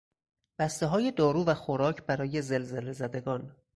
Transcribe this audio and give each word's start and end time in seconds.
بستههای 0.59 1.11
دارو 1.11 1.45
و 1.45 1.53
خوراک 1.53 2.03
برای 2.03 2.41
زلزله 2.41 2.93
زدگان 2.93 3.55